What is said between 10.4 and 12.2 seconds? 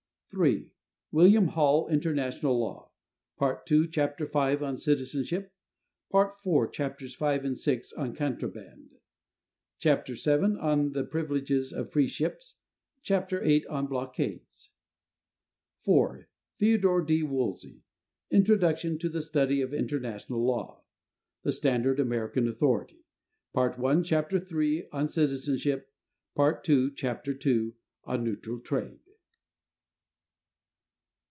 on the privileges of "Free